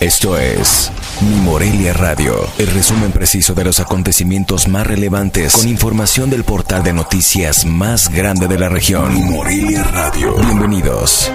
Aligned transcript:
Esto 0.00 0.38
es 0.38 0.92
Mi 1.20 1.34
Morelia 1.40 1.92
Radio, 1.92 2.36
el 2.58 2.68
resumen 2.68 3.10
preciso 3.10 3.52
de 3.54 3.64
los 3.64 3.80
acontecimientos 3.80 4.68
más 4.68 4.86
relevantes 4.86 5.54
con 5.54 5.66
información 5.66 6.30
del 6.30 6.44
portal 6.44 6.84
de 6.84 6.92
noticias 6.92 7.66
más 7.66 8.08
grande 8.08 8.46
de 8.46 8.60
la 8.60 8.68
región. 8.68 9.12
Mi 9.12 9.22
Morelia 9.22 9.82
Radio. 9.82 10.36
Bienvenidos. 10.36 11.32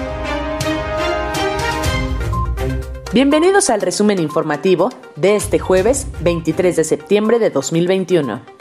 Bienvenidos 3.12 3.68
al 3.68 3.82
resumen 3.82 4.18
informativo 4.18 4.88
de 5.14 5.36
este 5.36 5.58
jueves 5.58 6.06
23 6.20 6.74
de 6.74 6.84
septiembre 6.84 7.38
de 7.38 7.50
2021. 7.50 8.53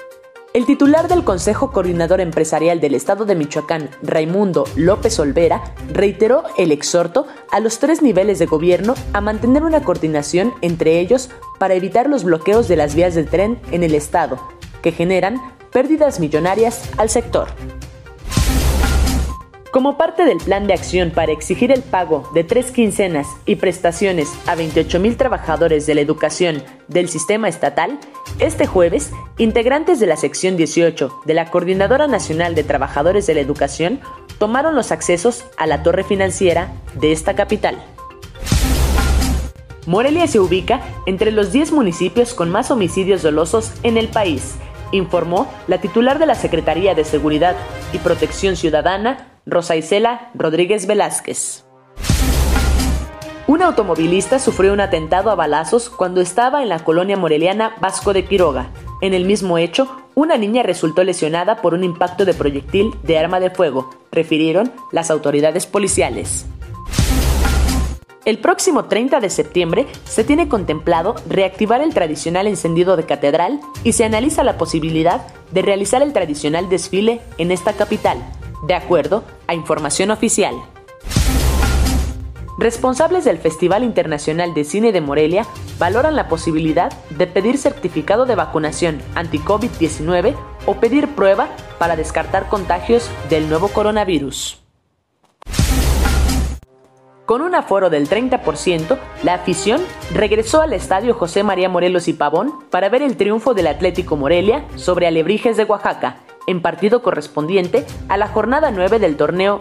El 0.53 0.67
titular 0.67 1.07
del 1.07 1.23
Consejo 1.23 1.71
Coordinador 1.71 2.21
Empresarial 2.21 2.79
del 2.79 2.93
Estado 2.93 3.25
de 3.25 3.33
Michoacán, 3.33 3.89
Raimundo 4.03 4.65
López 4.75 5.17
Olvera, 5.17 5.73
reiteró 5.91 6.43
el 6.59 6.71
exhorto 6.71 7.25
a 7.49 7.59
los 7.59 7.79
tres 7.79 8.03
niveles 8.03 8.37
de 8.37 8.45
gobierno 8.45 8.93
a 9.13 9.21
mantener 9.21 9.63
una 9.63 9.83
coordinación 9.83 10.53
entre 10.61 10.99
ellos 10.99 11.31
para 11.57 11.73
evitar 11.73 12.07
los 12.07 12.23
bloqueos 12.23 12.67
de 12.67 12.75
las 12.75 12.93
vías 12.93 13.15
de 13.15 13.23
tren 13.23 13.59
en 13.71 13.81
el 13.81 13.95
Estado, 13.95 14.37
que 14.83 14.91
generan 14.91 15.41
pérdidas 15.71 16.19
millonarias 16.19 16.87
al 16.97 17.09
sector. 17.09 17.47
Como 19.71 19.97
parte 19.97 20.23
del 20.23 20.37
plan 20.37 20.67
de 20.67 20.75
acción 20.75 21.09
para 21.09 21.31
exigir 21.31 21.71
el 21.71 21.81
pago 21.81 22.29
de 22.35 22.43
tres 22.43 22.69
quincenas 22.69 23.25
y 23.47 23.55
prestaciones 23.55 24.31
a 24.45 24.53
28 24.53 24.99
mil 24.99 25.17
trabajadores 25.17 25.87
de 25.87 25.95
la 25.95 26.01
educación 26.01 26.61
del 26.89 27.09
sistema 27.09 27.47
estatal, 27.47 27.99
este 28.39 28.65
jueves, 28.65 29.11
integrantes 29.37 29.99
de 29.99 30.07
la 30.07 30.17
sección 30.17 30.57
18 30.57 31.21
de 31.25 31.33
la 31.33 31.49
Coordinadora 31.51 32.07
Nacional 32.07 32.55
de 32.55 32.63
Trabajadores 32.63 33.27
de 33.27 33.35
la 33.35 33.41
Educación 33.41 33.99
tomaron 34.39 34.75
los 34.75 34.91
accesos 34.91 35.45
a 35.57 35.67
la 35.67 35.83
torre 35.83 36.03
financiera 36.03 36.73
de 36.95 37.11
esta 37.11 37.35
capital. 37.35 37.77
Morelia 39.85 40.27
se 40.27 40.39
ubica 40.39 40.81
entre 41.05 41.31
los 41.31 41.51
10 41.51 41.71
municipios 41.73 42.33
con 42.33 42.49
más 42.49 42.71
homicidios 42.71 43.21
dolosos 43.21 43.73
en 43.83 43.97
el 43.97 44.07
país, 44.07 44.55
informó 44.91 45.51
la 45.67 45.79
titular 45.79 46.19
de 46.19 46.25
la 46.25 46.35
Secretaría 46.35 46.95
de 46.95 47.03
Seguridad 47.03 47.55
y 47.91 47.97
Protección 47.97 48.55
Ciudadana, 48.55 49.39
Rosa 49.45 49.75
Isela 49.75 50.31
Rodríguez 50.35 50.87
Velázquez. 50.87 51.65
Un 53.45 53.61
automovilista 53.61 54.39
sufrió 54.39 54.71
un 54.71 54.79
atentado 54.79 55.29
a 55.29 55.35
balazos 55.35 55.89
cuando 55.89 56.21
estaba 56.21 56.63
en 56.63 56.69
la 56.69 56.79
colonia 56.79 57.17
moreliana 57.17 57.75
Vasco 57.81 58.13
de 58.13 58.23
Quiroga. 58.23 58.69
En 59.01 59.13
el 59.13 59.25
mismo 59.25 59.57
hecho, 59.57 59.89
una 60.15 60.37
niña 60.37 60.63
resultó 60.63 61.03
lesionada 61.03 61.61
por 61.61 61.73
un 61.73 61.83
impacto 61.83 62.23
de 62.23 62.33
proyectil 62.33 62.91
de 63.03 63.19
arma 63.19 63.41
de 63.41 63.49
fuego, 63.49 63.89
refirieron 64.13 64.71
las 64.93 65.11
autoridades 65.11 65.65
policiales. 65.65 66.45
El 68.23 68.39
próximo 68.39 68.85
30 68.85 69.19
de 69.19 69.29
septiembre 69.29 69.87
se 70.05 70.23
tiene 70.23 70.47
contemplado 70.47 71.15
reactivar 71.27 71.81
el 71.81 71.93
tradicional 71.93 72.47
encendido 72.47 72.95
de 72.95 73.05
catedral 73.05 73.59
y 73.83 73.91
se 73.91 74.05
analiza 74.05 74.45
la 74.45 74.57
posibilidad 74.57 75.27
de 75.51 75.61
realizar 75.61 76.01
el 76.01 76.13
tradicional 76.13 76.69
desfile 76.69 77.19
en 77.37 77.51
esta 77.51 77.73
capital, 77.73 78.19
de 78.65 78.75
acuerdo 78.75 79.25
a 79.47 79.53
información 79.53 80.11
oficial. 80.11 80.55
Responsables 82.57 83.25
del 83.25 83.39
Festival 83.39 83.83
Internacional 83.83 84.53
de 84.53 84.63
Cine 84.63 84.91
de 84.91 85.01
Morelia 85.01 85.47
valoran 85.79 86.15
la 86.15 86.27
posibilidad 86.27 86.93
de 87.09 87.25
pedir 87.25 87.57
certificado 87.57 88.25
de 88.25 88.35
vacunación 88.35 89.01
anti-COVID-19 89.15 90.35
o 90.67 90.75
pedir 90.75 91.07
prueba 91.15 91.49
para 91.79 91.95
descartar 91.95 92.49
contagios 92.49 93.09
del 93.29 93.49
nuevo 93.49 93.69
coronavirus. 93.69 94.59
Con 97.25 97.41
un 97.41 97.55
aforo 97.55 97.89
del 97.89 98.07
30%, 98.07 98.99
la 99.23 99.33
afición 99.33 99.81
regresó 100.13 100.61
al 100.61 100.73
estadio 100.73 101.15
José 101.15 101.41
María 101.41 101.69
Morelos 101.69 102.07
y 102.07 102.13
Pavón 102.13 102.53
para 102.69 102.89
ver 102.89 103.01
el 103.01 103.17
triunfo 103.17 103.55
del 103.55 103.65
Atlético 103.65 104.15
Morelia 104.15 104.65
sobre 104.75 105.07
Alebrijes 105.07 105.57
de 105.57 105.63
Oaxaca, 105.63 106.17
en 106.45 106.61
partido 106.61 107.01
correspondiente 107.01 107.85
a 108.09 108.17
la 108.17 108.27
jornada 108.27 108.69
9 108.69 108.99
del 108.99 109.17
torneo 109.17 109.59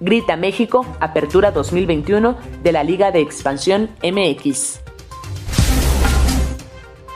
Grita 0.00 0.36
México 0.36 0.86
Apertura 1.00 1.50
2021 1.50 2.36
de 2.62 2.72
la 2.72 2.84
Liga 2.84 3.10
de 3.10 3.20
Expansión 3.20 3.90
MX. 4.02 4.80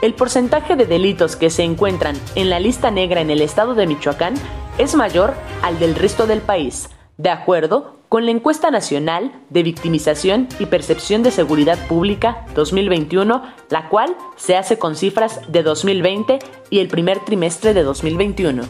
El 0.01 0.13
porcentaje 0.15 0.75
de 0.75 0.85
delitos 0.85 1.37
que 1.37 1.49
se 1.49 1.63
encuentran 1.63 2.17
en 2.35 2.49
la 2.49 2.59
lista 2.59 2.91
negra 2.91 3.21
en 3.21 3.29
el 3.29 3.41
estado 3.41 3.73
de 3.73 3.87
Michoacán 3.87 4.33
es 4.77 4.95
mayor 4.95 5.33
al 5.61 5.79
del 5.79 5.95
resto 5.95 6.27
del 6.27 6.41
país, 6.41 6.89
de 7.17 7.29
acuerdo 7.29 7.99
con 8.09 8.25
la 8.25 8.31
encuesta 8.31 8.69
nacional 8.69 9.31
de 9.49 9.63
victimización 9.63 10.49
y 10.59 10.65
percepción 10.65 11.23
de 11.23 11.31
seguridad 11.31 11.79
pública 11.87 12.45
2021, 12.53 13.43
la 13.69 13.87
cual 13.87 14.15
se 14.35 14.57
hace 14.57 14.77
con 14.77 14.97
cifras 14.97 15.39
de 15.47 15.63
2020 15.63 16.39
y 16.69 16.79
el 16.79 16.89
primer 16.89 17.19
trimestre 17.19 17.73
de 17.73 17.83
2021. 17.83 18.63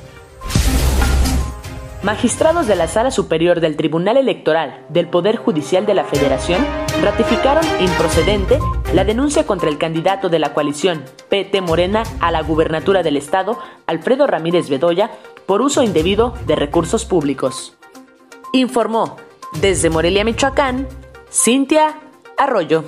Magistrados 2.04 2.68
de 2.68 2.76
la 2.76 2.90
Sala 2.90 3.12
Superior 3.12 3.62
del 3.62 3.78
Tribunal 3.78 4.18
Electoral 4.18 4.86
del 4.90 5.08
Poder 5.08 5.38
Judicial 5.38 5.86
de 5.86 5.94
la 5.94 6.04
Federación 6.04 6.66
ratificaron 7.02 7.64
improcedente 7.80 8.60
la 8.94 9.06
denuncia 9.06 9.46
contra 9.46 9.70
el 9.70 9.78
candidato 9.78 10.28
de 10.28 10.38
la 10.38 10.54
coalición 10.54 11.06
PT 11.30 11.62
Morena 11.62 12.04
a 12.20 12.30
la 12.32 12.42
gubernatura 12.42 13.04
del 13.04 13.16
Estado, 13.16 13.58
Alfredo 13.88 14.28
Ramírez 14.28 14.70
Bedoya, 14.70 15.12
por 15.46 15.62
uso 15.62 15.82
indebido 15.82 16.34
de 16.46 16.58
recursos 16.58 17.06
públicos. 17.06 17.78
Informó 18.52 19.16
desde 19.62 19.90
Morelia, 19.90 20.26
Michoacán, 20.26 20.90
Cintia 21.32 21.96
Arroyo. 22.38 22.84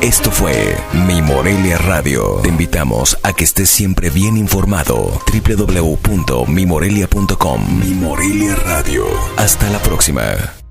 Esto 0.00 0.30
fue 0.30 0.76
Mi 1.06 1.20
Morelia 1.22 1.78
Radio. 1.78 2.40
Te 2.42 2.48
invitamos 2.48 3.16
a 3.22 3.32
que 3.32 3.44
estés 3.44 3.70
siempre 3.70 4.10
bien 4.10 4.36
informado. 4.36 5.22
www.mimorelia.com 5.32 7.80
Mi 7.80 7.94
Morelia 7.94 8.56
Radio. 8.56 9.06
Hasta 9.36 9.70
la 9.70 9.78
próxima. 9.78 10.65